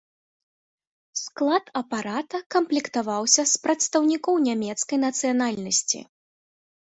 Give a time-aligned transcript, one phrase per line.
[1.23, 5.99] Склад апарата камплектаваўся з прадстаўнікоў нямецкай нацыянальнасці.